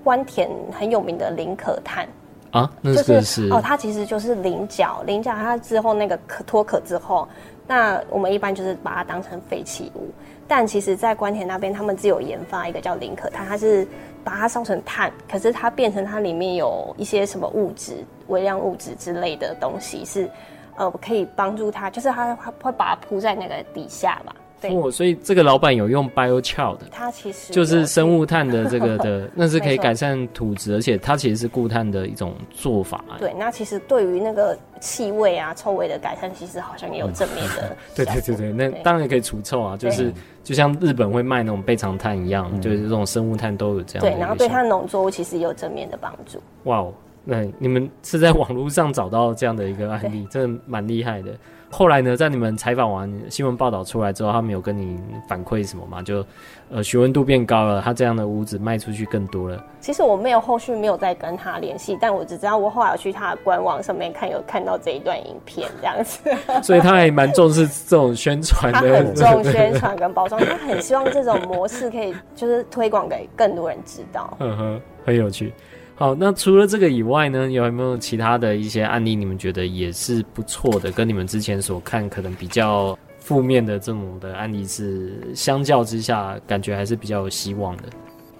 [0.04, 2.08] 关田很有名的林可炭。
[2.56, 7.28] 啊，那是就是哦，它其实就是菱角，菱角它之后那个壳脱壳之后，
[7.68, 10.10] 那我们一般就是把它当成废弃物。
[10.48, 13.86] 但其实，在关田那边，他们自有研发一个叫菱壳炭，它是
[14.24, 20.30] 把它烧成碳，可是它变成它里面有一些什么物质、微量物质之类的东西，是
[20.78, 24.32] 呃可以帮助它，就是它会把它铺在那个底下嘛。
[24.68, 33.04] 对哦，所以这个老板有用 biochar 的，它其实就是生物炭的这个的， 那是可以改善土质，而且它其实是固碳的一种做法。
[33.18, 37.76] 对，那其实对于那个气味啊、臭味的改善，其实好像也有正面的。
[37.96, 40.12] 对对对对，那当然也可以除臭啊，就是
[40.44, 44.02] 就像日本会卖那种备长炭一样，就是这种生物炭都有这样。
[44.02, 46.40] 对，然后对它的农作物其实也有正面的帮助。
[46.64, 51.32] 哇哦，那你们是在网络上找到这样的一个案例，真的蛮厉害的。
[51.78, 56.02] 后来呢，在你们采访完新闻报道出来之后，他们有跟你反馈什么吗？
[56.02, 56.26] 就
[56.72, 59.62] 呃，询问度变高了，他这样的屋子卖出去更多了。
[59.82, 66.20] 其实我没有后续没有再跟他联系，但我只知道我后来有去他的官网上面看，有看到这一段影片这样子。
[66.64, 74.34] 所以他还蛮重视这种宣传的，他很重宣传跟包装，他很希望这种模式可以就是推广给更多人知道。
[74.40, 75.54] 嗯哼，很有趣。
[75.98, 79.16] 好，那除了这个以外呢，有没有其他的一些案例？
[79.16, 87.84] 你们觉得也是不错的，跟你们之前所看可能比较负面的这种的案例是相较之下，感觉还是比较有希望的。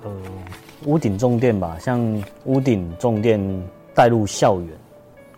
[0.04, 0.12] 呃，
[0.84, 3.40] 屋顶重电吧，像屋顶重电
[3.94, 4.70] 带入校园，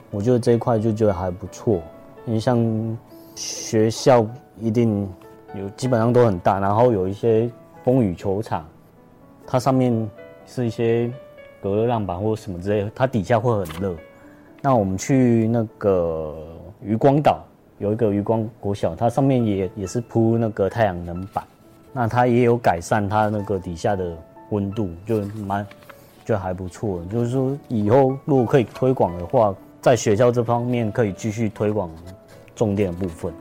[0.09, 1.79] 我觉得这一块就觉得还不错。
[2.25, 2.97] 因为像
[3.35, 4.25] 学校
[4.59, 5.07] 一定
[5.53, 7.47] 有，基本上都很大，然后有一些
[7.83, 8.67] 风雨球场，
[9.45, 10.09] 它上面
[10.47, 11.11] 是一些。
[11.61, 13.95] 隔热浪板或者什么之类的，它底下会很热。
[14.61, 16.35] 那我们去那个
[16.83, 17.43] 渔光岛
[17.77, 21.43] 有一个渔光国小，它上面也也是铺那个太阳能板，
[21.93, 24.15] 那它也有改善它那个底下的
[24.49, 25.65] 温度，就蛮
[26.25, 27.01] 就还不错。
[27.11, 31.89] 就是说以后如果可以推广的话，在学校这方面可以继续推广
[32.55, 33.33] 重电的部分。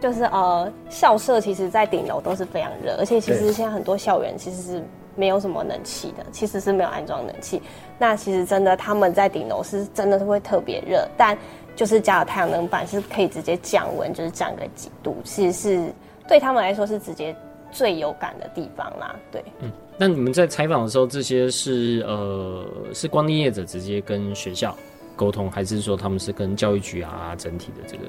[0.00, 4.84] 就是呃，校舍其实在顶楼都是非常热，而且其实现在很多校园其实是。
[5.16, 7.60] 没有什么冷气的，其实是没有安装冷气。
[7.98, 11.36] 那其实真的他们在顶楼是真的是会特别热，但
[11.74, 15.92] 就是加了太阳能板是可以直接降温，就是降个几度，其实是
[16.28, 17.34] 对他们来说是直接
[17.72, 19.16] 最有感的地方啦。
[19.32, 24.76] 对，嗯，那你们在采访的时候，这些是呃是光业者直接跟学校
[25.16, 28.04] 沟通，还是说他们是跟教育局啊整体的这个？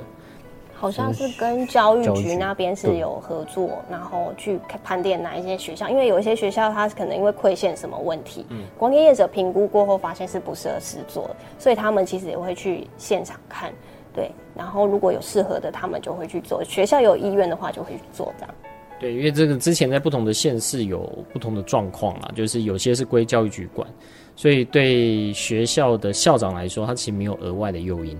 [0.79, 13.73] 好像是跟教育局那边是有合作，然后去盘点哪一些学校，因为有一些学校它可能因为馈线什么问题，嗯，光电业者评估过后发现是不适合施作，所以他们其实也会去现场看，
[14.13, 16.63] 对，然后如果有适合的，他们就会去做。
[16.63, 18.55] 学校有意愿的话，就会去做这样。
[18.99, 20.99] 对，因为这个之前在不同的县市有
[21.33, 23.87] 不同的状况啊，就是有些是归教育局管，
[24.35, 28.15] 所以对学校的校长来说，他其实没有额外的诱因。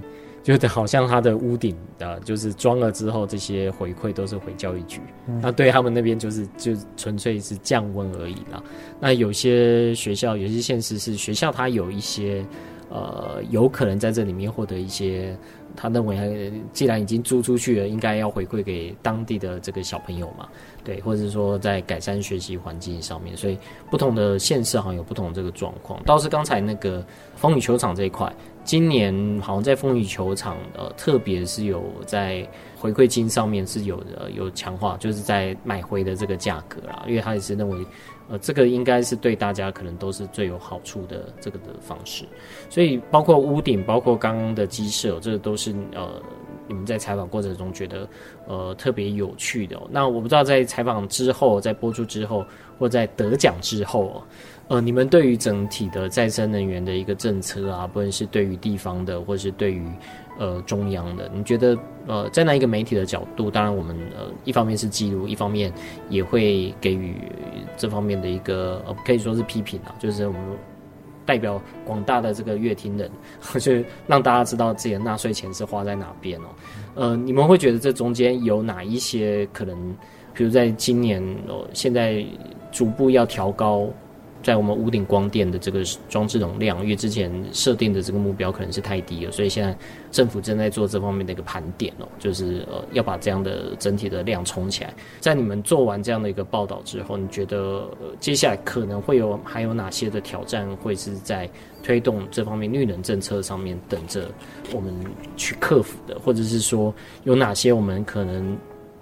[0.55, 5.01] 就好像他的屋顶的，就是装了之后，这些回馈都是回教育局。
[5.27, 8.63] 嗯、那对他们那边就是就纯粹是降温而已啦。
[8.99, 12.45] 那有些学校，有些县市是学校，它有一些
[12.89, 15.36] 呃，有可能在这里面获得一些，
[15.75, 20.47] 他认为既然已经租出去了，应该要回馈给当地的这个小朋友嘛。
[20.81, 23.57] 对，或者是说在改善学习环境上面，所以
[23.91, 26.01] 不同的县市好像有不同的这个状况。
[26.05, 27.05] 倒是刚才那个
[27.36, 28.33] 风雨球场这一块。
[28.67, 32.45] 今年好像在风雨球场，呃，特别是有在
[32.77, 37.77] 回馈金上面是有的有强化，就是在买回的这个价格啦，因为他也是认为，
[38.27, 42.25] 呃，这个应该是对大家可能都是最有好处的这个的方式，
[42.69, 46.21] 所以包括屋顶，包括刚刚的鸡舍，这个都是呃。
[46.69, 48.06] 你们在采访过程中觉得，
[48.45, 49.82] 呃，特别有趣的。
[49.89, 52.45] 那我不知道在采访之后，在播出之后，
[52.77, 54.21] 或在得奖之后，
[54.67, 59.86] 呃，你们对于整体的再生能源的一个政策啊，不论是对于地方的，或是对于
[60.38, 65.71] 呃中央的，你觉得呃，在那一个媒体的角度，当然我们呃一方面是记录，一方面
[66.10, 67.15] 也会给予
[67.77, 70.41] 这方面的一个呃可以说是批评啊，就是我们。
[71.27, 73.12] 代表广大的这个乐听人，
[73.60, 73.73] 就
[74.08, 76.45] 让大家知道自己的纳税钱是花在哪边哦。
[76.95, 79.77] 呃，你们会觉得这中间有哪一些可能，
[80.34, 82.25] 比如在今年哦，现在
[82.71, 83.89] 逐步要调高。
[84.43, 89.76] 在我们屋顶光电的这个装置容量，因为之前设定的这个目标可能是太低了，所以现在
[90.12, 94.93] 政府正在做这方面的一个盘点哦，就是呃要把这样的整体的量冲起来。
[95.19, 101.50] 在你们做完这样的一个报道之后，你觉得接下来可能会有还有哪些的挑战会是在
[101.84, 104.30] 推动这方面绿能政策上面等着
[104.73, 104.93] 我们
[105.36, 108.58] 去克服的，或者是说有哪些我们可能？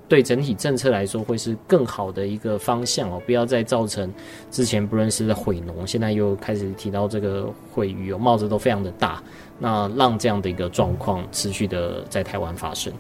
[0.08, 4.12] 对整体政策来说，会是更好的一个方向哦，不要再造成
[4.52, 9.22] 之前不认识的毁农，现在又开始提到这个毁鱼哦，帽子都非常的大，
[9.58, 12.94] 那让这样的一个状况持续的在台湾发生。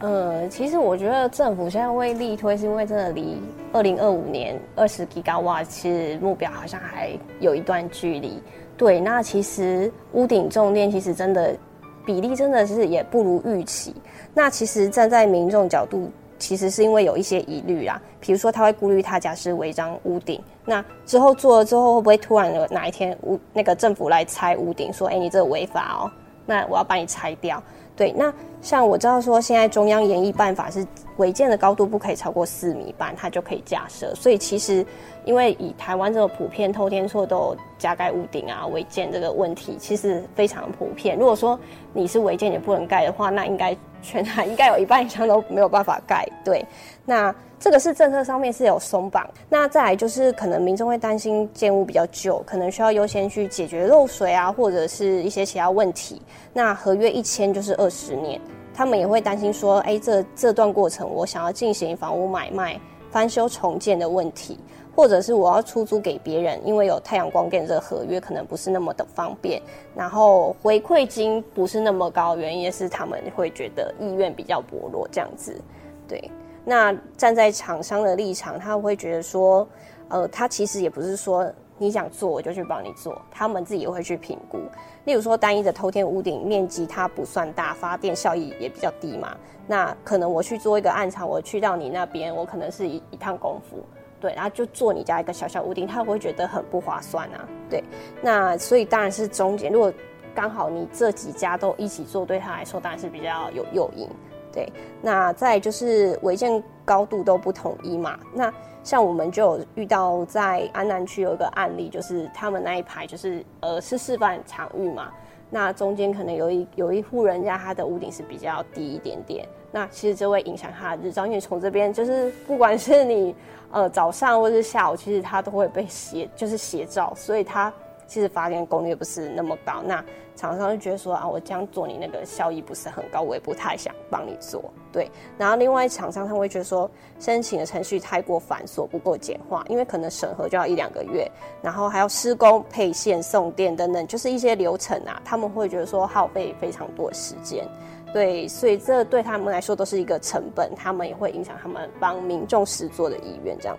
[0.00, 3.38] 呃，其实我觉得政府现在会力推，是因为真的离
[3.72, 8.42] 二零二五年二十吉瓦其实目标好像还有一段距离。
[8.76, 11.56] 对，那其实屋顶重电其实真的
[12.04, 13.94] 比例真的是也不如预期。
[14.36, 26.12] 那其实站在民众角度其实是因为有一些疑虑啦，比如说他会顾虑他家是违章屋顶，那之后做了之后会不会突然有哪一天屋那个政府来拆屋顶，说，哎，你这个违法哦，
[26.44, 27.62] 那我要把你拆掉。
[27.96, 28.30] 对，那
[28.60, 30.86] 像我知道说现在中央研议办法是
[31.18, 34.14] 违建的高度不可以超过四米半，它就可以架设。
[34.14, 34.84] 所以其实
[35.24, 41.16] 因为以台湾这个普遍偷天厝都加盖屋顶啊违建这个问题，其实非常普遍。
[41.16, 41.58] 如果说
[41.92, 46.28] 你是违建也不能盖的话，那应该全台应该有一半以上都没有办法盖。
[46.44, 46.64] 对，
[47.04, 47.34] 那。
[47.58, 56.20] 这个是政策上面是有松绑，那再来就是可能民众会担心建物比较旧，可能需要优先去解决漏水啊，或者是一些其他问题。
[56.52, 58.38] 那合约一签就是二十年，
[58.76, 62.78] 他们也会担心说，哎，这这段过程我想要进行房屋买卖、
[63.10, 64.58] 翻修重建的问题，
[64.94, 69.62] 或者是我要出租给别人，因为有太阳光电这个合约可能不是那么的方便，
[69.96, 75.58] 然后回馈金不是那么高，原因也是他们会觉得意愿比较薄弱，这样子，
[76.06, 76.30] 对。
[76.62, 79.66] 那站在厂商的立场，他会觉得说，
[80.08, 84.58] 呃，他其实也不是说你想做我就去帮你做，他们自己也会去评估。
[85.06, 89.34] 例如说，单一的透天屋顶面积它不算大，发电效益也比较低嘛。
[89.66, 93.82] 那可能我去做一个暗场，我去到你那边，我可能是一一趟功夫，
[94.20, 97.48] 对，然后就做你家一个小小屋顶，他会觉得很不划算啊。
[97.70, 97.82] 对，
[98.20, 99.92] 那所以当然是中间，如果
[100.34, 104.08] 刚好你这几家都一起做，对他来说当然是比较有诱因。
[104.52, 108.18] 对，那再就是违建高度都不统一嘛。
[108.32, 108.52] 那
[108.86, 115.10] 像我们就有遇到在安南区有一个案例，就是他们那一排就是呃是示范场域嘛。
[115.50, 123.34] 那中间可能有一有一户人家他的屋顶是比较低一点点，那其实就会影响他的日照，因为从这边就是不管是你
[123.72, 127.72] 呃早上或是下午，其实它都会被斜就是斜照，所以它。
[128.08, 130.00] 其实发电功率不是那么高，那
[130.36, 134.62] 厂商就觉得说啊，我这样做你那个效益不是很高，我也不太想帮你做。
[134.92, 141.28] 对，然后另外厂商他会觉得说，申请的程序太过繁琐，不够简化，因为可能审核就要一两个月，
[141.62, 147.66] 然后还要施工、配线、送电等等，就是一些流程啊，他们会觉得说耗费非常多时间。
[148.12, 153.76] 对，所以这对他们来说都是一个成本，他们也会影响他们帮民众实做的意愿，这样。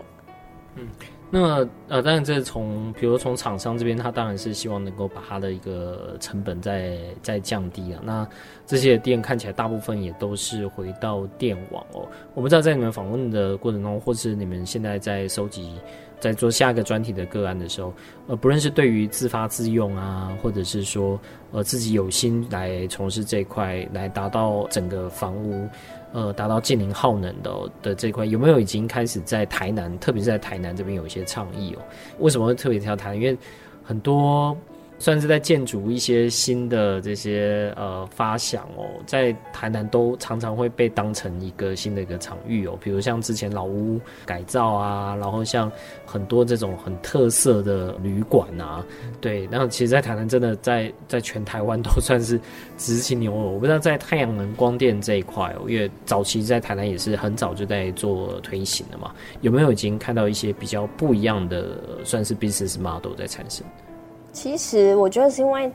[0.75, 0.87] 嗯。
[1.29, 8.01] 那呃，当然，这从比如从厂商这边，他当然是希望能够把他的一个成本再再降低啊。
[8.03, 8.27] 那
[8.65, 12.07] 这些店看起来大部分也都是回到电网哦。
[12.33, 15.73] 我不知道在你们访问的过程中，或是你们现在在收集。
[16.19, 17.93] 在做下一个专题的个案的时候，
[18.25, 21.19] 呃，不论是对于自发自用啊，或者是说，
[21.51, 25.67] 呃，自己有心来从事这块，来达到整个房屋，
[26.13, 31.81] 呃，达到近零耗能的的这块，有没有已经开始在台南，特别是在台南这边有一些倡议哦？
[32.19, 33.15] 为什么会特别挑台南？
[33.15, 33.37] 因为
[33.83, 34.57] 很多。
[34.99, 45.71] 算是在建筑一些新的这些呃发想哦，在台南都常常会被当成一个新的一个场域哦，比如像之前老屋改造啊，然后像
[46.05, 48.83] 很多这种很特色的旅馆啊，
[49.21, 52.39] 对，然后其实，在台南真的在在全台湾都算是
[52.77, 53.43] 直起牛耳。
[53.43, 63.63] 我不知道在太阳能光电这一块哦，因为早期在台南也是很早就在做推行的嘛，有没有已经看到一些比较不一样的算是 business model 在产生？
[64.37, 65.71] 其实我觉得是因为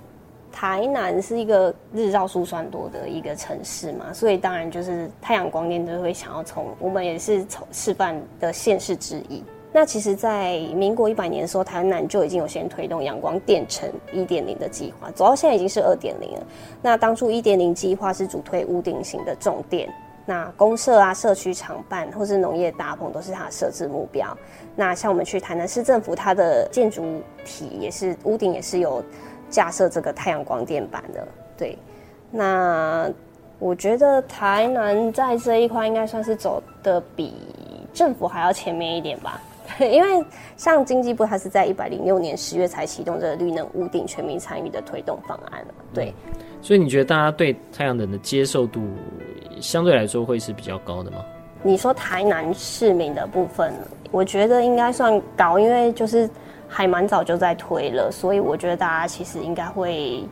[0.53, 9.43] 台南是一个日照数算多的一个城市嘛，所以当然就是太阳光电都会想要从我们也是从示范的县市之一。
[9.73, 16.47] 那其实，在民国一百年的时候，台南就已经有先推动阳光电城一点零的计划，走到现在已经是二点零了。
[16.81, 19.93] 那当初一点零计划是主推屋顶型的重电。
[20.25, 24.29] 那公社啊、社区常办或是农业大棚都是它的设置目标。
[24.75, 29.03] 那像我们去台南市政府，它的建筑体也是屋顶也是有
[29.51, 31.27] 架设这个太阳光电板的。
[31.57, 31.77] 对，
[32.31, 33.11] 那
[33.59, 37.35] 我觉得台南在这一块应该算是走的比
[37.93, 39.41] 政府还要前面一点吧。
[39.81, 40.25] 因为
[40.57, 45.65] 像经济部，它是在一百零六年十月才启动这个绿能屋顶全民参与的推动方案。
[45.95, 46.13] 对。
[46.61, 48.83] 所以你觉得大家对太阳能的接受度
[49.61, 51.25] 相对来说会是比较高的吗？
[51.63, 53.73] 你说台南市民的部分，
[54.11, 56.29] 我觉得应该算高，因为就是
[56.69, 60.25] 还蛮早就在推了，所以我觉得大家其实应该会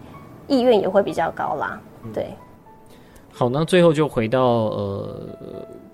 [0.49, 1.81] 意愿也会比较高啦。
[2.13, 2.25] 对。
[2.25, 2.97] 嗯、
[3.33, 5.29] 好，那最后就回到呃，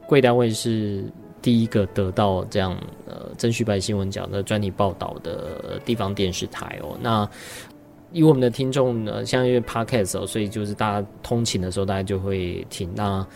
[0.07, 1.05] 贵单位是
[1.43, 2.77] 第一个得到这样
[3.07, 7.29] 呃曾旭白新闻奖的专题报道的地方电视台哦，那。
[8.13, 12.89] 以我们的听众呢，像因为 podcast 哦，所以就是大家通勤的时候，大家就会听。
[12.95, 13.27] 那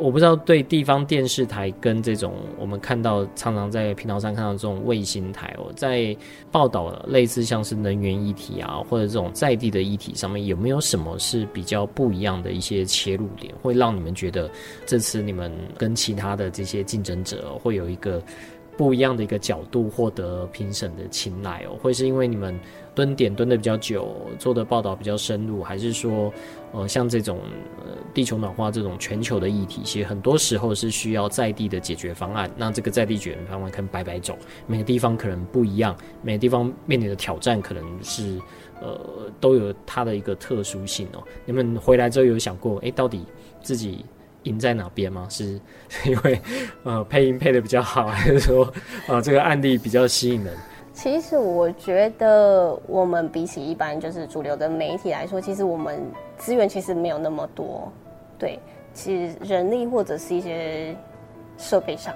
[0.00, 6.16] 我不知道对地方电视台跟这种我们看到常常在频道上看到这种卫星台哦，在
[6.50, 14.50] 报道类似像是能源议题啊，或者这种在地的议题上面，有没有什么是比较不一样的一些切入点，会让你们觉得
[14.86, 18.22] 这次你们跟其他的这些竞争者会有一个
[18.76, 21.76] 不一样的一个角度获得评审的青睐哦？
[21.82, 22.58] 会是因为你们
[22.94, 26.32] 蹲点蹲的比较久，做的报道比较深入，还是说？
[26.72, 27.40] 呃，像这种
[27.78, 32.48] 呃地球暖化这种全球的议题，其实很多时候是需要在地的解决方案。
[32.56, 34.38] 那这个在地解决方案可能百百种，
[34.68, 38.38] 每个地方可能不一样，每个地方面临的挑战可能是
[38.80, 41.24] 呃都有它的一个特殊性哦。
[41.44, 43.26] 你们回来之后有想过，哎，到底
[43.62, 44.04] 自己
[44.44, 45.26] 赢在哪边吗？
[45.28, 45.60] 是
[46.06, 46.40] 因为
[46.84, 48.64] 呃配音配得比较好，还是说
[49.08, 50.56] 啊、呃、这个案例比较吸引人？
[51.02, 55.98] 其实我觉得，我们比起一般就是主流的媒体来说，其实我们
[56.36, 57.90] 资源其实没有那么多。
[58.38, 58.58] 对，
[58.92, 60.94] 其实人力或者是一些
[61.56, 62.14] 设备上，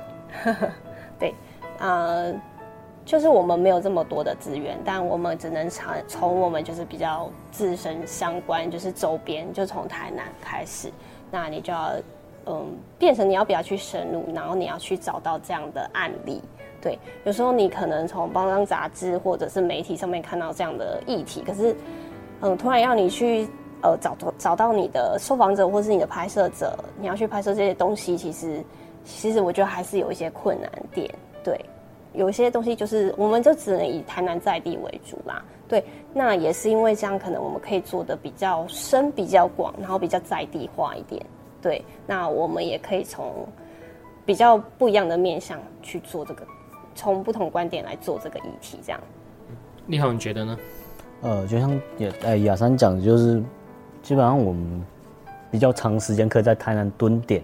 [1.19, 1.35] 对，
[1.79, 2.31] 呃，
[3.07, 10.93] 就是我们没有这么多的资源，但我们只能从从我们就是比较自身相关，就是周边，就从台南开始，
[11.31, 11.93] 那你就要
[12.45, 12.67] 嗯，
[12.99, 16.43] 变成你要不要去深入，然后你要去找到这样的案例。
[16.85, 21.75] 对，有时候你可能从报章杂志或者是媒体上面看到这样的议题，可是，
[22.43, 23.49] 嗯，突然要你去
[23.81, 28.63] 呃找找到你的受访者或是你的拍摄者，你要去拍摄这些东西，其实
[29.03, 31.11] 其实我觉得还是有一些困难点。
[31.43, 31.59] 对，
[32.13, 35.43] 有一些东西就是我们就只能以台南在地为主啦。
[35.67, 35.83] 对，
[36.13, 41.25] 那也是因为这样，可能我们可以做的比较深、比较广，然后比较在地化一点。
[41.63, 43.33] 对，那我们也可以从
[44.27, 46.45] 比较不一样的面向去做这个。
[46.95, 49.01] 从不同观点来做这个议题，这样。
[49.87, 50.59] 你好，你觉得呢？
[51.23, 53.43] 呃，就像也呃雅珊讲的，就是
[54.03, 54.85] 基本上我们
[55.51, 57.43] 比较长时间可以在台南蹲点。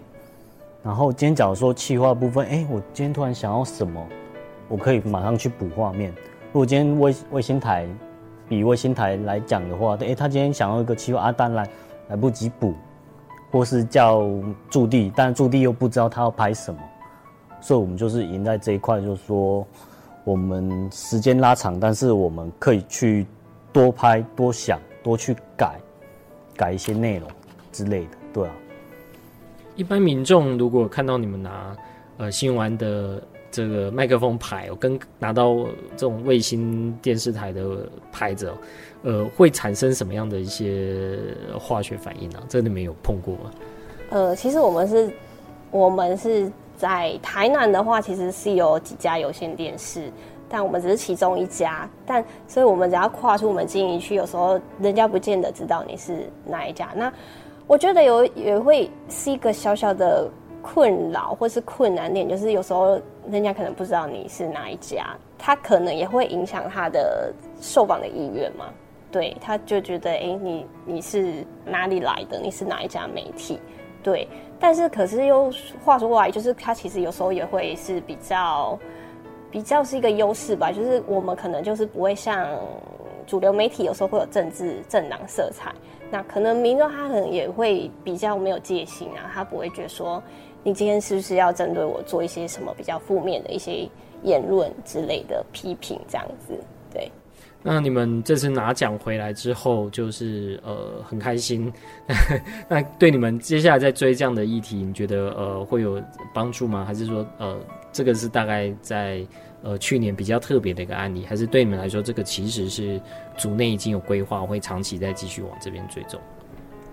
[0.82, 4.06] 然后今天假如说企划部分，哎、欸，我今天突然想要什么，
[4.68, 6.10] 我可以马上去补画面。
[6.52, 7.86] 如果今天卫卫星台
[8.48, 11.68] 比卫星台来讲的话，哎、欸，他今天想要一个企划，阿丹来
[12.08, 12.74] 来不及补，
[13.50, 14.26] 或是叫
[14.70, 16.80] 驻地，但驻地又不知道他要拍什么。
[17.60, 19.66] 所以，我们就是赢在这一块，就是说，
[20.24, 23.26] 我们时间拉长，但是我们可以去
[23.72, 25.78] 多拍、多想、多去改，
[26.56, 27.28] 改一些内容
[27.70, 28.54] 之类的，对啊。
[29.76, 31.76] 一般民众如果看到你们拿
[32.16, 35.54] 呃新闻的这个麦克风牌，跟拿到
[35.96, 38.52] 这种卫星电视台的牌子，
[39.02, 41.18] 呃，会产生什么样的一些
[41.58, 42.42] 化学反应呢？
[42.48, 43.50] 这里面有碰过吗？
[44.10, 45.12] 呃，其实我们是，
[45.70, 46.50] 我们是。
[46.80, 50.10] 在台南的话，其实是有几家有线电视，
[50.48, 51.86] 但我们只是其中一家。
[52.06, 56.88] 但所以，我们只要跨出我们经营区，有时候人家不见得知道你是哪一家。
[56.96, 57.12] 那
[57.66, 60.26] 我觉得有也会是一个小小的
[60.62, 68.64] 困扰或是困难点，就是有时候人家可能不知道你是哪一家，他可能也会影响他的受访的意愿嘛。
[69.12, 72.40] 对，他就觉得，哎、你你是哪里来的？
[72.40, 73.60] 你是哪一家媒体？
[74.02, 74.26] 对。
[74.60, 75.50] 但是，可是又
[75.82, 78.78] 话说过来，就是它其实有时候也会是比较，
[79.50, 80.70] 比较是一个优势吧。
[80.70, 82.46] 就是我们可能就是不会像
[83.26, 85.72] 主流媒体有时候会有政治政党色彩，
[86.10, 90.22] 那可能民众他可能也会比较没有戒心啊，他不会觉得说
[90.62, 93.88] 你今天是不是要针对我做一些什么比较负面的一些
[94.22, 96.52] 言论之类的批评这样子，
[96.92, 97.10] 对。
[97.62, 101.70] 那你们这次拿奖回来之后，就是呃很开心。
[102.66, 106.02] 那对你们接下来在追这样的议题，你觉得呃会有
[106.32, 106.86] 帮助吗？
[106.86, 107.58] 还是说呃
[107.92, 109.22] 这个是大概在
[109.62, 111.26] 呃去年比较特别的一个案例？
[111.26, 112.98] 还是对你们来说，这个其实是
[113.36, 116.18] 组内已经有规划，会长期再继续往这边追踪？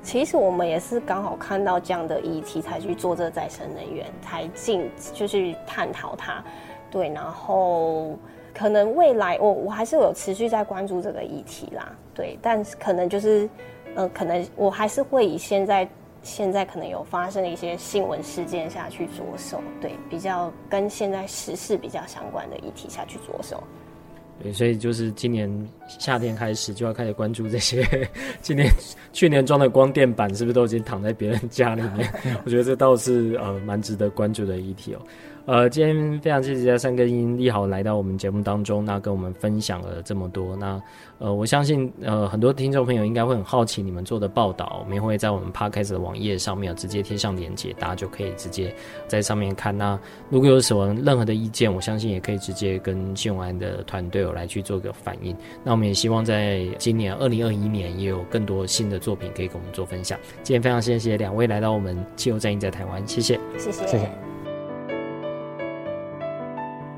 [0.03, 6.43] 其实我们也是刚好看到这样的议题，才去做这再生能源，才进就是探讨它。
[6.91, 8.19] 对，然后。
[8.57, 13.47] 可能未来我我还是有持续在关注这个议题啦，对，但是可能就是，
[13.93, 15.87] 呃，可能我还是会以现在
[16.23, 23.61] 现在可能有发生的一些新闻事件下去着手，对，比较跟现在时事比较相关的议题下去着手。
[24.41, 25.49] 对，所以就是今年
[25.87, 27.87] 夏天开始就要开始关注这些，
[28.41, 28.67] 今年
[29.13, 32.11] 去年装的光电板是不是都已经躺在别人家里面？
[32.43, 35.01] 我觉得这倒是呃蛮值得关注的议题哦。
[35.47, 40.57] 呃，今天非常谢谢嘉珊跟立豪来到我们节目当中，那跟我们分享了这么多。
[40.57, 40.77] 那
[41.19, 48.75] 呃，我相信呃很多听众朋友应该会很好奇你们做的报道，我们也会在我们 Podcast 的网页上面直接贴上链接，大家就可以直接
[49.07, 49.75] 在上面看。
[49.75, 49.97] 那
[50.29, 55.33] 如果有什么任何的意见，我相信也可以直接跟信用安的团队有来去做个反应。
[55.63, 60.19] 那我们也希望在今年二零二一年也有更多新的作品可以跟我们做分享。
[60.43, 64.26] 今天非常谢谢两位来到我们气候战役在台湾，谢谢，谢谢，谢谢。